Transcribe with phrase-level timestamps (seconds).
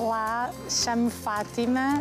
[0.00, 2.00] Olá, chamo-me Fátima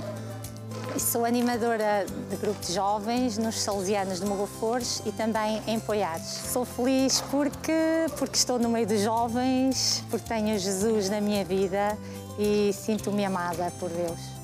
[0.96, 6.28] e sou animadora de grupo de jovens nos Salesianos de Mogofores e também em Poiares.
[6.28, 11.97] Sou feliz porque, porque estou no meio dos jovens, porque tenho Jesus na minha vida
[12.38, 14.37] e sinto-me amada por Deus.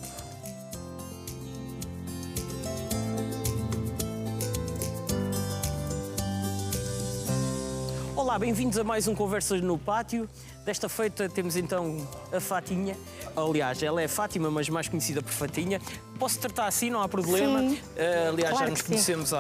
[8.34, 10.28] Olá, bem-vindos a mais um Conversas no Pátio.
[10.66, 11.98] Desta feita temos então
[12.36, 12.98] a Fatinha.
[13.36, 15.80] Aliás, ela é Fátima, mas mais conhecida por Fatinha.
[16.18, 17.60] Posso tratar assim, não há problema.
[17.60, 19.40] Sim, Uh, aliás, claro já nos conhecemos há,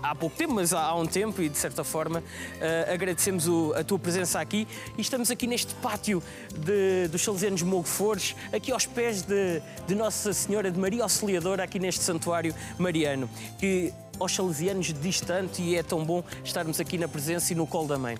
[0.00, 3.48] há- há pouco tempo, mas há, há um tempo e de certa forma uh, agradecemos
[3.48, 4.68] o- a tua presença aqui.
[4.96, 6.22] E estamos aqui neste pátio
[6.54, 11.80] de- dos Salesianos Mogofores, aqui aos pés de, de Nossa Senhora de Maria Auxiliadora, aqui
[11.80, 17.08] neste santuário mariano, que aos Salesianos diz tanto e é tão bom estarmos aqui na
[17.08, 18.16] presença e no colo da mãe.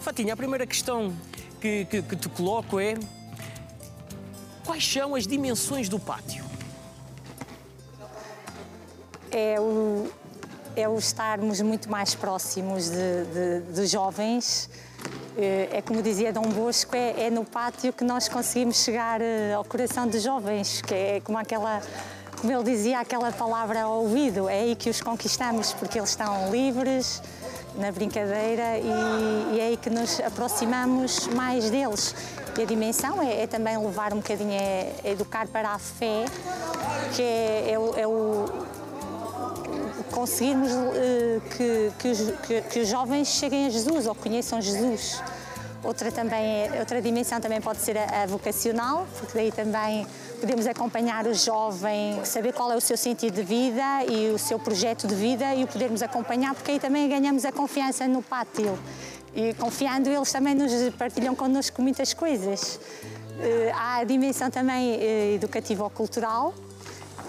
[0.00, 1.14] Fatinha, a primeira questão
[1.60, 2.94] que, que, que te coloco é
[4.64, 6.52] quais são as dimensões do pátio?
[9.32, 10.10] é o,
[10.76, 12.90] é o estarmos muito mais próximos
[13.74, 14.68] dos jovens.
[15.36, 19.54] Eh, É como dizia Dom Bosco, é, é no pátio que nós conseguimos chegar eh,
[19.54, 21.80] ao coração dos jovens, que é como aquela,
[22.42, 26.50] como ele dizia, aquela palavra ao ouvido, é aí que os conquistamos, porque eles estão
[26.50, 27.22] livres
[27.76, 32.14] na brincadeira e, e é aí que nos aproximamos mais deles.
[32.58, 36.24] E a dimensão é, é também levar um bocadinho, é, é educar para a fé,
[37.14, 38.06] que é, é o- é
[40.10, 45.22] conseguirmos eh, que, que, os- que- que os jovens cheguem a Jesus ou conheçam Jesus.
[45.82, 50.06] Outra, também é- outra dimensão também pode ser a, a vocacional, porque daí também
[50.42, 54.58] podemos acompanhar o jovem, saber qual é o seu sentido de vida e o seu
[54.58, 58.76] projeto de vida e o podermos acompanhar, porque aí também ganhamos a confiança no pátio.
[59.32, 62.80] E confiando, eles também nos partilham connosco muitas coisas.
[63.38, 66.52] Eh, Há a dimensão também eh, educativo-cultural,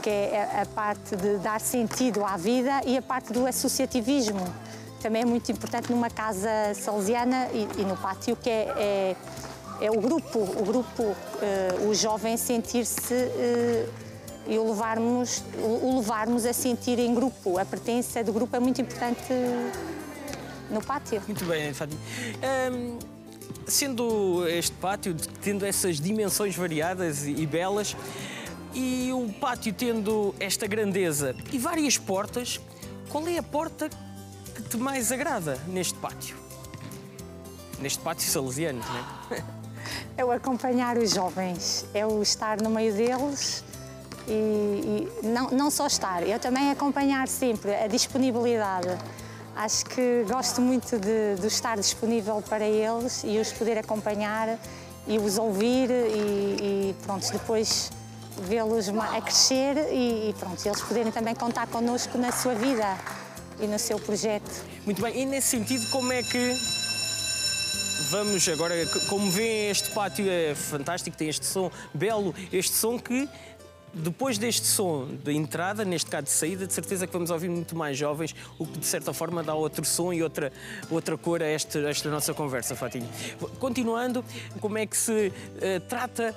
[0.01, 4.43] que é a parte de dar sentido à vida e a parte do associativismo.
[5.03, 9.15] Também é muito importante numa casa salesiana e, e no pátio, que é, é,
[9.83, 13.85] é o grupo, o grupo, eh, o jovem sentir-se eh,
[14.47, 17.57] e o levarmos, o levarmos a sentir em grupo.
[17.57, 19.33] A pertença do grupo é muito importante
[20.69, 21.21] no pátio.
[21.27, 21.99] Muito bem, Fátima.
[22.71, 22.97] Hum,
[23.67, 27.93] sendo este pátio, tendo essas dimensões variadas e belas,
[28.73, 32.57] e o pátio tendo esta grandeza e várias portas,
[33.09, 33.89] qual é a porta
[34.55, 36.37] que te mais agrada neste pátio?
[37.81, 39.43] Neste pátio salesiano, não é?
[40.17, 43.63] É o acompanhar os jovens, é o estar no meio deles
[44.27, 44.31] e,
[45.23, 48.89] e não, não só estar, eu também acompanhar sempre a disponibilidade.
[49.55, 54.57] Acho que gosto muito de, de estar disponível para eles e os poder acompanhar
[55.07, 57.91] e os ouvir e, e pronto, depois
[58.41, 62.97] vê-los a crescer e, e pronto, eles poderem também contar connosco na sua vida
[63.59, 64.65] e no seu projeto.
[64.85, 66.82] Muito bem, e nesse sentido, como é que
[68.13, 68.75] vamos agora,
[69.09, 73.27] como vêem, este pátio é fantástico, tem este som belo, este som que
[73.91, 77.75] depois deste som de entrada, neste caso de saída, de certeza que vamos ouvir muito
[77.75, 80.51] mais jovens, o que de certa forma dá outro som e outra,
[80.89, 83.07] outra cor a esta, a esta nossa conversa, Fatinho.
[83.59, 84.25] Continuando,
[84.59, 85.31] como é que se
[85.61, 86.35] eh, trata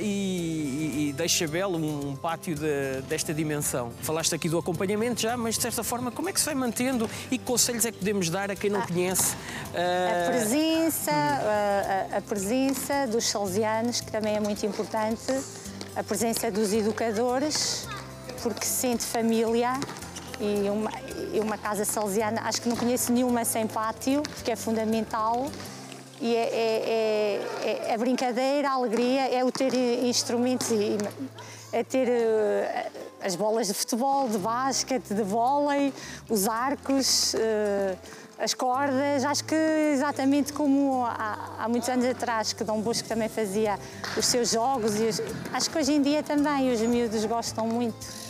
[0.00, 3.90] e- e deixa belo um, pátio de- desta dimensão?
[4.02, 7.08] Falaste aqui do acompanhamento já, mas de certa forma, como é que se vai mantendo
[7.30, 9.34] e que conselhos é que podemos dar a quem não conhece?
[9.74, 15.32] A eh, presença, a, a- a presença dos salesianos, que também é muito importante,
[15.96, 17.86] a presença dos educadores,
[18.42, 19.72] porque se sente família
[20.40, 20.90] e uma,
[21.32, 25.48] e uma casa salesiana, acho que não conheço nenhuma sem pátio, porque é fundamental.
[26.26, 29.74] E é, é- é- é a brincadeira, a alegria, é o ter
[30.06, 30.96] instrumentos e
[31.70, 32.86] é ter eh,
[33.22, 35.92] as bolas de futebol, de basquete, de vôlei,
[36.30, 37.94] os arcos, eh,
[38.38, 39.22] as cordas.
[39.22, 39.54] Acho que
[39.92, 43.78] exatamente como há, há muitos anos atrás que Dom Bosco também fazia
[44.16, 45.20] os seus jogos os-
[45.52, 48.23] acho que hoje em dia também os miúdos gostam muito.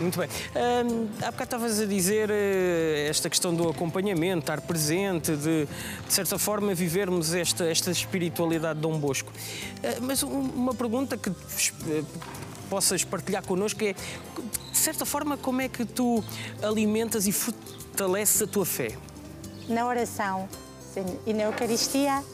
[0.00, 0.28] Muito bem.
[0.28, 6.12] Hum, há bocado estavas a dizer eh, esta questão do acompanhamento, estar presente, de, de
[6.12, 9.32] certa forma vivermos esta, esta espiritualidade de Dom Bosco.
[9.82, 12.04] Eh, mas um- uma pergunta que eh,
[12.70, 16.22] possas partilhar connosco é, de certa forma, como é que tu
[16.62, 18.92] alimentas e fortaleces a tua fé?
[19.68, 20.48] na oração
[20.94, 22.24] sim, e na Eucaristia,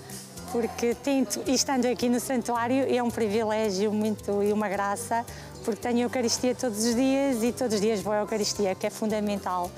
[0.52, 5.26] porque tento, estando aqui no santuário, é um privilégio muito e uma graça,
[5.64, 8.90] porque tenho Eucaristia todos os dias e todos os dias vou à Eucaristia, que é
[8.90, 9.70] fundamental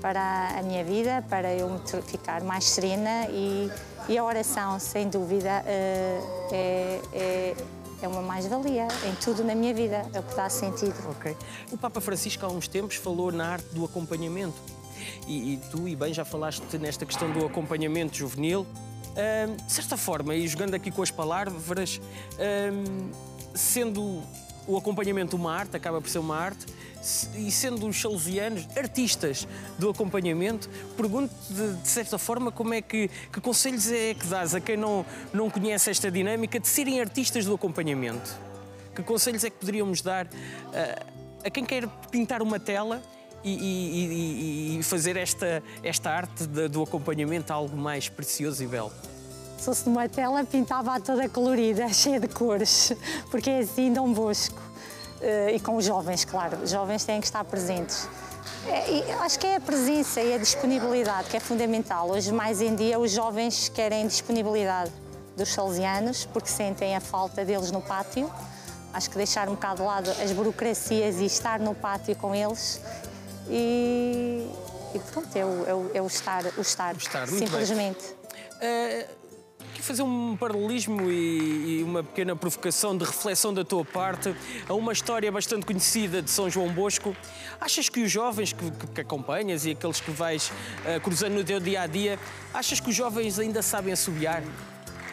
[0.00, 3.70] para a minha vida, para eu ficar mais serena e,
[4.08, 6.20] e a oração, sem dúvida, eh,
[6.52, 7.56] é, é,
[8.02, 10.94] é uma mais-valia em tudo na minha vida, é o que dá sentido.
[11.70, 14.56] O Papa Francisco há uns tempos falou na arte do acompanhamento.
[15.26, 18.66] E, e tu, e bem, já falaste nesta questão do acompanhamento juvenil.
[19.66, 22.00] De certa forma, e jogando aqui com as palavras,
[23.54, 24.22] sendo
[24.70, 26.66] o acompanhamento uma arte, acaba por ser uma arte,
[27.34, 33.08] e sendo os salesianos artistas do acompanhamento, pergunto de, de, certa forma como é que,
[33.32, 37.44] que conselhos é que dás a quem não, não conhece esta dinâmica de serem artistas
[37.44, 38.38] do acompanhamento?
[38.94, 40.28] Que conselhos é que poderíamos dar
[40.72, 43.02] a, a quem quer pintar uma tela
[43.42, 48.92] e, e, e, fazer esta, esta arte de, do acompanhamento algo mais precioso e belo?
[49.60, 52.94] Se fosse numa tela, pintava-a toda colorida, cheia de cores,
[53.30, 54.58] porque é assim Dom Bosco.
[55.20, 56.56] Eh, e com os jovens, claro.
[56.62, 58.08] Os jovens têm que estar presentes.
[58.66, 62.08] É, acho que é a presença e a disponibilidade que é fundamental.
[62.08, 64.90] Hoje, mais em dia, os jovens querem disponibilidade
[65.36, 68.32] dos salesianos porque sentem a falta deles no pátio.
[68.94, 72.80] Acho que deixar um bocado de lado as burocracias e estar no pátio com eles
[73.46, 74.50] e,
[74.94, 78.16] e pronto, é o, é o, é o estar, o estar, o estar simplesmente.
[79.72, 84.34] Aqui fazer um paralelismo e, e, uma pequena provocação de reflexão da tua parte
[84.68, 87.14] a uma história bastante conhecida de São João Bosco.
[87.60, 91.44] Achas que os jovens que, que, que acompanhas e aqueles que vais uh, cruzando no
[91.44, 92.18] teu dia a dia,
[92.54, 94.42] achas que os jovens ainda sabem assobiar?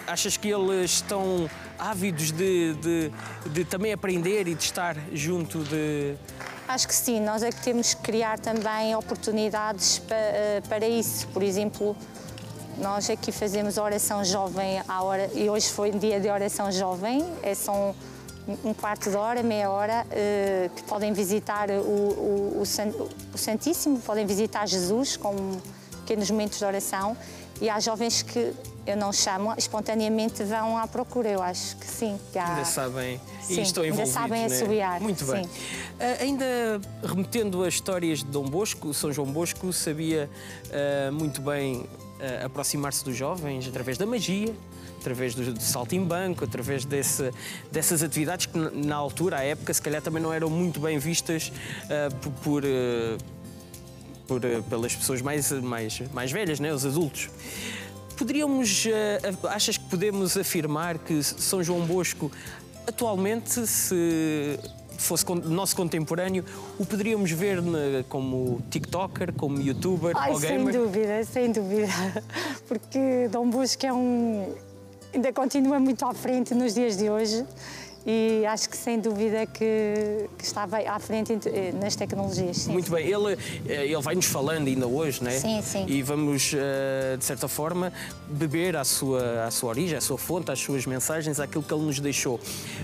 [0.08, 3.12] Achas que eles estão ávidos de, de,
[3.50, 6.16] de também aprender e de estar junto de,
[6.68, 11.26] Acho que sim, nós é que temos que criar também oportunidades para, eh, para isso.
[11.30, 11.96] Por exemplo,
[12.78, 17.26] nós aqui fazemos oração jovem à hora, e hoje foi um dia de oração jovem,
[17.42, 17.96] é, são
[18.64, 24.26] um quarto de hora, meia hora, eh, que podem visitar o, o, o, Santíssimo, podem
[24.26, 25.36] visitar Jesus com
[26.00, 27.18] pequenos momentos de oração
[27.60, 28.54] e há jovens que
[28.88, 32.18] eu não chamo, espontaneamente vão à procura, eu acho que sim.
[32.32, 32.56] Que há...
[32.56, 34.16] Ainda sabem sim, e estão envolvidos.
[34.16, 35.02] Ainda sabem assobiar.
[35.02, 35.44] Muito bem.
[35.46, 35.50] Uh,
[36.22, 36.46] ainda
[37.04, 40.30] remetendo a histórias de Dom Bosco, São João Bosco sabia
[40.68, 44.56] uh, muito bem uh, aproximar-se dos jovens através da magia,
[45.02, 47.30] através do, do saltimbanco, através desse,
[47.70, 51.52] dessas atividades que na altura, à época, se calhar também não eram muito bem vistas
[52.22, 52.64] por, por,
[54.28, 57.30] por pelas pessoas mais, mais, mais velhas, né, os adultos.
[58.18, 58.86] Poderíamos,
[59.50, 62.32] achas que podemos afirmar que São João Bosco
[62.88, 64.60] atualmente se
[64.98, 66.44] fosse nosso contemporâneo,
[66.80, 67.62] o poderíamos ver
[68.10, 70.74] como TikToker, como YouTuber Ai, ou gamer?
[70.74, 72.24] Sem dúvida, sem dúvida.
[72.68, 74.54] Porque Dom Bosco é um.
[75.14, 77.46] ainda continua muito à frente nos dias de hoje
[78.10, 82.60] e acho que sem dúvida que, que está à frente eh, nas tecnologias.
[82.60, 83.38] Sim, Muito bem, ele,
[83.68, 85.38] eh, ele vai-nos falando ainda hoje, não é?
[85.38, 85.86] Sim, sim.
[85.90, 87.92] E vamos, eh, de certa forma,
[88.30, 91.84] beber à sua, à sua origem, à sua fonte, às suas mensagens, àquilo que ele
[91.84, 92.40] nos deixou.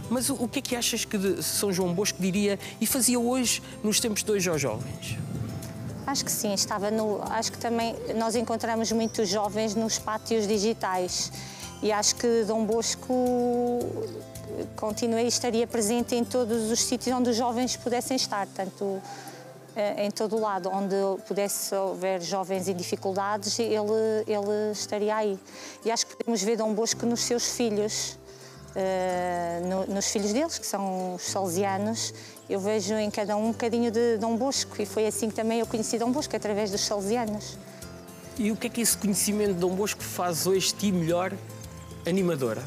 [0.09, 3.63] Mas o, o que é que achas que São João Bosco diria e fazia hoje
[3.81, 5.17] nos tempos de hoje aos jovens?
[6.05, 7.21] Acho que sim, estava no.
[7.29, 11.31] Acho que também nós encontramos muitos jovens nos pátios digitais
[11.81, 13.79] e acho que Dom Bosco
[14.75, 19.01] continuei e estaria presente em todos os sítios onde os jovens pudessem estar, tanto
[19.75, 20.95] eh, em todo o lado onde
[21.27, 23.73] pudesse haver jovens em dificuldades, ele,
[24.27, 25.39] ele estaria aí.
[25.83, 28.19] E acho que podemos ver Dom Bosco nos seus filhos,
[28.75, 32.13] uh, no, nos filhos deles, que são os salesianos.
[32.47, 35.59] Eu vejo em cada um um bocadinho de Dom Bosco e foi assim que também
[35.59, 37.57] eu conheci Dom Bosco, através dos salesianos.
[38.37, 41.33] E o que é que esse conhecimento de Dom Bosco faz hoje ti melhor
[42.05, 42.63] animadora?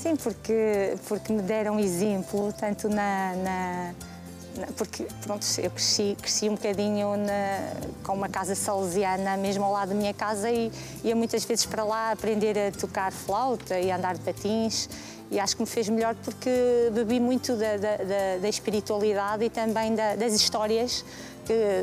[0.00, 3.94] Sim, porque, porque me deram exemplo, tanto na, na
[4.76, 7.72] porque pronto, eu cresci, cresci um bocadinho na,
[8.04, 10.70] com uma casa salesiana mesmo ao lado da minha casa e
[11.04, 14.88] ia muitas vezes para lá aprender a tocar flauta e a andar de patins
[15.30, 16.50] e acho que me fez melhor porque
[16.92, 21.04] bebi muito da, da, da, da espiritualidade e também das histórias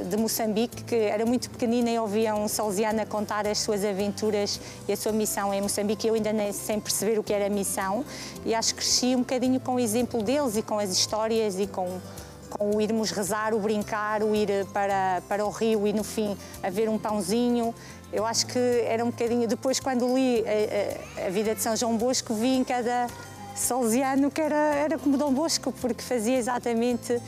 [0.09, 4.93] de Moçambique, que era muito pequenina e ouvia um salesiano contar as suas aventuras e
[4.93, 6.07] a sua missão em Moçambique.
[6.07, 8.05] Eu ainda nem sem perceber o que era missão
[8.45, 11.67] e acho que cresci um bocadinho com o exemplo deles e com as histórias e
[11.67, 11.99] com
[12.49, 16.37] com o irmos rezar, o brincar, o ir para, para o rio e no fim
[16.63, 17.73] haver um pãozinho.
[18.11, 19.47] Eu acho que era um bocadinho.
[19.47, 23.07] Depois, quando li a, a, a vida de São João Bosco, vi em cada
[23.55, 27.19] salesiano que era, era como Dom Bosco, porque fazia exatamente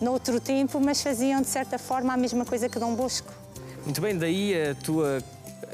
[0.00, 3.32] noutro tempo, mas faziam de certa forma a mesma coisa que Dom Bosco.
[3.84, 5.22] Muito bem, daí a tua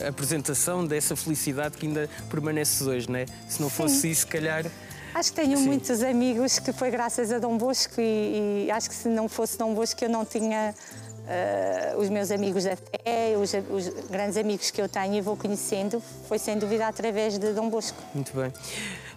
[0.06, 3.26] apresentação dessa felicidade que ainda permaneces hoje, não é?
[3.48, 4.10] Se não fosse Sim.
[4.10, 4.64] isso, se calhar.
[5.14, 5.66] Acho que tenho Sim.
[5.66, 9.58] muitos amigos que foi graças a Dom Bosco e, e, acho que se não fosse
[9.58, 14.70] Dom Bosco eu não tinha uh, os meus amigos da fé, os, os, grandes amigos
[14.70, 17.98] que eu tenho e vou conhecendo, foi sem dúvida através de Dom Bosco.
[18.14, 18.52] Muito bem.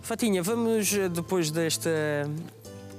[0.01, 1.89] Fatinha, vamos depois desta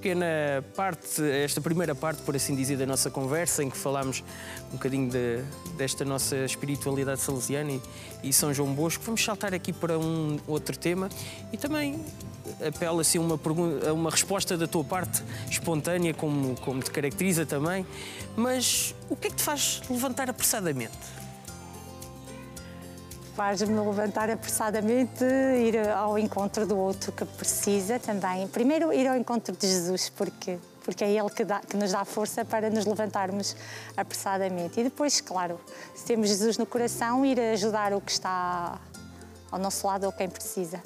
[0.06, 4.22] pequena parte, esta primeira parte, por assim dizer, da nossa conversa, em que falámos
[4.68, 5.42] um bocadinho de,
[5.76, 7.82] desta nossa espiritualidade salesiana e,
[8.22, 11.08] e, São João Bosco, vamos saltar aqui para um outro tema
[11.52, 12.04] e também
[12.66, 17.86] apela assim uma pergunta, uma resposta da tua parte espontânea, como, como te caracteriza também.
[18.36, 21.16] Mas o que é que te faz levantar apressadamente?
[23.36, 28.48] faz-me levantar apressadamente, ir ao encontro do outro que precisa também.
[28.48, 32.02] Primeiro, ir ao encontro de Jesus, porque, porque é Ele que, dá, que nos dá
[32.06, 33.54] força para nos levantarmos
[33.94, 34.80] apressadamente.
[34.80, 35.60] E depois, claro,
[35.94, 38.80] se temos Jesus no coração, ir ajudar o que está
[39.52, 40.82] ao nosso lado ou quem precisa.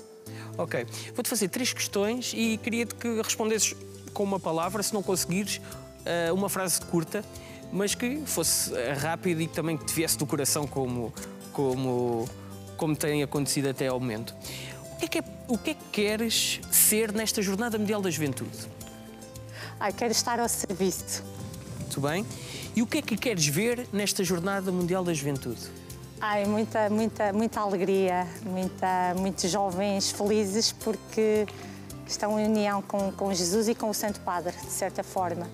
[0.57, 0.87] Ok.
[1.15, 3.75] Vou-te fazer três questões e queria-te que respondesses
[4.13, 5.61] com uma palavra, se não conseguires,
[6.05, 7.25] eh, uma frase curta,
[7.73, 11.13] mas que fosse eh, rápida e também que te viesse do coração como,
[11.53, 12.29] como
[12.81, 14.35] como tem acontecido até ao momento.
[14.95, 18.11] O que é que, é, o que, é que queres ser nesta Jornada Mundial da
[18.11, 18.57] Juventude?
[19.79, 21.23] Ai, quero estar ao serviço.
[21.79, 22.25] Muito bem.
[22.75, 25.61] E o que é que queres ver nesta Jornada Mundial da Juventude?
[26.21, 31.47] Ai, muita, muita, muita alegria, muita, muitos jovens felizes porque
[32.07, 35.49] estão em união com, com Jesus e com o Santo Padre, de certa forma.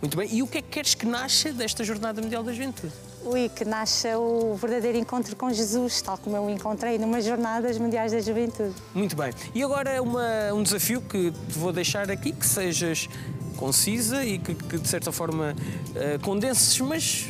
[0.00, 0.28] Muito bem.
[0.32, 2.92] E o que é que queres que nasça desta Jornada Mundial da Juventude?
[3.24, 7.76] Ui, que nasça o verdadeiro encontro com Jesus, tal como eu o encontrei numas Jornadas
[7.76, 8.74] Mundiais da Juventude.
[8.94, 9.32] Muito bem.
[9.52, 13.08] E agora uma, um desafio que te vou deixar aqui, que sejas
[13.56, 17.26] concisa e que, que de certa forma uh, condenses, mas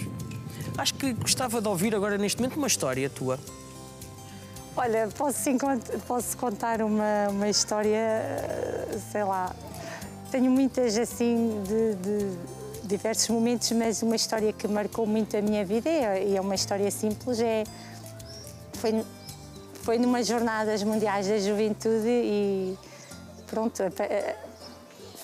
[0.78, 3.38] acho que gostava de ouvir agora neste momento uma história tua.
[4.76, 5.58] Olha, posso, sim,
[6.06, 9.52] posso contar uma, uma história, eh, sei lá,
[10.30, 15.64] tenho muitas assim de, de diversos momentos, mas uma história que marcou muito a minha
[15.64, 17.64] vida e é uma história simples é
[18.74, 19.04] foi
[19.82, 22.78] foi numa jornadas mundiais da juventude e
[23.46, 23.82] pronto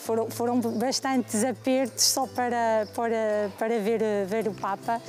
[0.04, 5.00] foram, foram bastantes apertos só para para para ver ver o Papa,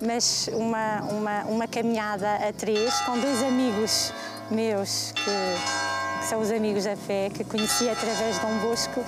[0.00, 4.12] mas uma uma uma caminhada a três com dois amigos
[4.50, 5.94] meus que
[6.24, 9.04] que são os Amigos da Fé, que conheci através de Dom Bosco,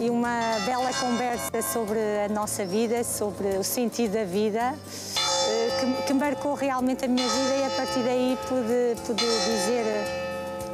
[0.00, 4.74] e uma bela conversa sobre a nossa vida, sobre o sentido da vida,
[5.48, 9.84] eh, que, que marcou realmente a minha vida e a partir daí pude, pude dizer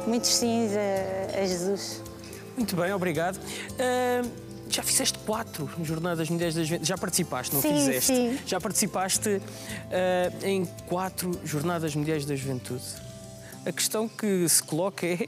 [0.07, 2.12] muitos sims a, a Jesus.
[2.55, 3.37] Muito bem, obrigado.
[3.37, 4.29] Uh,
[4.69, 6.87] já fizeste quatro Jornadas Mundiais das Juventude.
[6.87, 8.13] Já participaste, não sim, fizeste?
[8.13, 8.39] Sim.
[8.45, 12.83] Já participaste uh, em quatro Jornadas Mundiais da Juventude.
[13.65, 15.27] A questão que se coloca é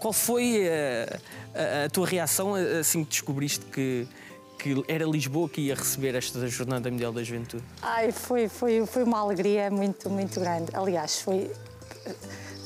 [0.00, 1.18] qual foi a,
[1.82, 4.06] a, a tua reação assim que descobriste que,
[4.58, 7.64] que era Lisboa que ia receber esta Jornada Mundial da Juventude?
[7.82, 10.70] Ai, foi, foi, foi uma alegria muito, muito grande.
[10.74, 11.50] Aliás, foi.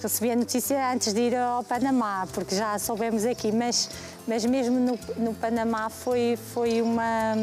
[0.03, 3.91] Recebi a notícia antes de ir ao Panamá, porque já soubemos aqui, mas,
[4.27, 7.35] mas mesmo no, no Panamá foi, foi uma.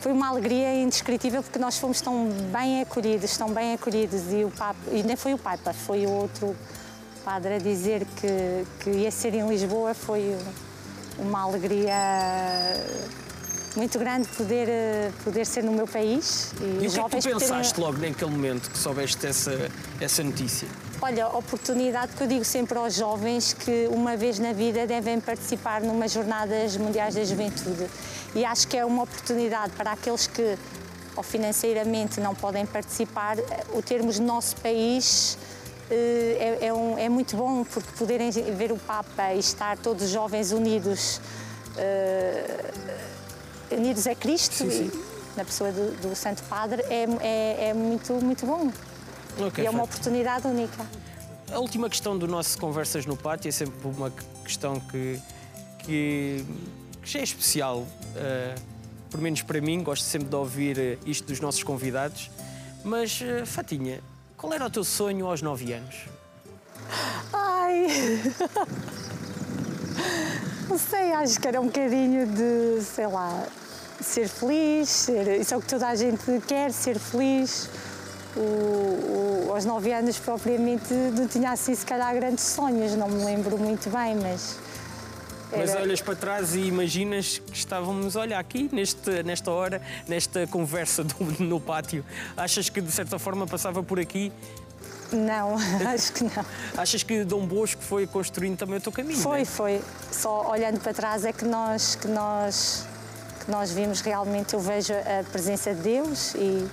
[0.00, 4.50] Foi uma alegria indescritível porque nós fomos tão bem acolhidos, tão bem acolhidos e o
[4.50, 6.56] Papa, e nem foi o Papa, foi o outro
[7.24, 10.36] padre a dizer que, que ia ser em Lisboa foi
[11.20, 11.94] uma alegria
[13.76, 14.68] muito grande poder,
[15.24, 16.52] poder ser no meu país.
[16.60, 17.90] E, e o que é que tu pensaste terem...
[17.90, 20.68] logo naquele momento que soubeste essa, essa notícia?
[21.00, 25.80] Olha, oportunidade que eu digo sempre aos jovens que uma vez na vida devem participar
[25.80, 27.88] numa jornadas mundiais da juventude.
[28.34, 30.56] E acho que é uma oportunidade para aqueles que
[31.14, 33.36] ou financeiramente não podem participar,
[33.74, 35.36] o termos no nosso país
[35.90, 40.04] eh, é, é, um, é, muito bom porque poderem ver o Papa e estar todos
[40.04, 41.20] os jovens unidos,
[41.76, 42.82] uh,
[43.72, 44.90] unidos a Cristo sim, sim.
[44.92, 48.70] E, na pessoa do, do Santo Padre é, é, é, muito, muito bom.
[49.46, 50.86] Okay, e é uma oportunidade única.
[51.50, 54.10] A última questão do nosso Conversas no Pátio é sempre uma
[54.44, 55.18] questão que,
[55.78, 56.44] que,
[57.02, 57.78] que já é especial.
[57.78, 58.72] Uh,
[59.10, 62.30] por menos para mim, gosto sempre de ouvir isto dos nossos convidados.
[62.84, 64.00] Mas, uh, Fatinha,
[64.36, 65.96] qual era o teu sonho aos 9 anos?
[67.32, 67.86] Ai!
[70.68, 73.46] Não sei, acho que era um bocadinho de, sei lá,
[74.02, 77.68] ser feliz, ser, isso é o que toda a gente quer, ser feliz.
[78.36, 83.24] O, o, aos 9 anos, propriamente, não tinha assim, se calhar, grandes sonhos, não me
[83.24, 84.58] lembro muito bem, mas.
[85.52, 85.66] Era...
[85.66, 91.04] Mas olhas para trás e imaginas que estávamos, olha, aqui, neste, nesta hora, nesta conversa
[91.04, 92.02] do, no pátio.
[92.34, 94.32] Achas que de certa forma passava por aqui?
[95.12, 95.56] Não,
[95.92, 96.44] acho que não.
[96.76, 99.18] Achas que Dom Bosco foi construindo também o teu caminho?
[99.18, 99.44] Foi, é?
[99.44, 99.82] foi.
[100.10, 102.86] Só olhando para trás é que nós, que nós
[103.44, 106.68] que nós vimos, realmente eu vejo a presença de Deus e,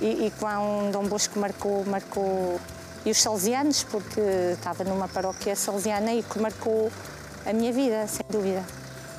[0.00, 2.60] e, e quão Dom Bosco marcou, marcou
[3.04, 4.20] e os salesianos, porque
[4.52, 6.90] estava numa paróquia salesiana e que marcou
[7.44, 8.64] a minha vida, sem dúvida.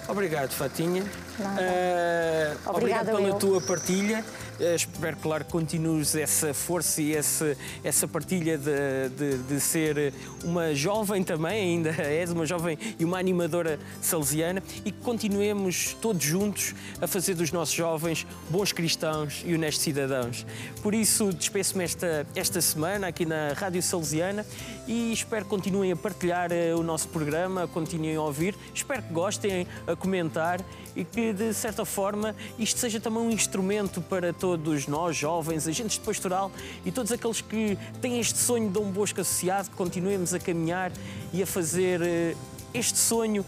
[0.07, 1.03] Obrigado, Fatinha.
[1.03, 3.35] Uh, obrigado pela eu.
[3.35, 4.23] tua partilha.
[4.59, 10.13] Uh, espero, claro, que continues essa força e essa, essa partilha de, de, de, ser
[10.45, 16.23] uma jovem também, ainda és uma jovem e uma animadora salesiana, e que continuemos todos
[16.23, 20.45] juntos a fazer dos nossos jovens bons cristãos e honestos cidadãos.
[20.81, 24.45] Por isso, despeço-me esta, esta semana aqui na Rádio Salesiana
[24.87, 28.55] e espero que continuem a partilhar uh, o nosso programa, continuem a ouvir.
[28.73, 30.61] Espero que gostem, a comentar
[30.95, 35.97] e que, de certa forma, isto seja também um instrumento para todos nós, jovens, agentes
[35.97, 36.51] de pastoral
[36.85, 40.91] e todos aqueles que têm este sonho de um Bosco associado, que continuemos a caminhar
[41.33, 42.35] e a fazer eh,
[42.73, 43.45] este sonho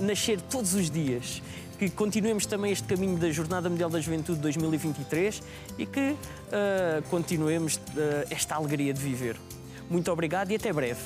[0.00, 1.42] nascer todos os dias.
[1.78, 5.42] Que continuemos também este caminho da Jornada Mundial da Juventude 2023
[5.76, 7.80] e que uh, continuemos uh,
[8.30, 9.36] esta alegria de viver.
[9.90, 11.00] Muito obrigado e até breve.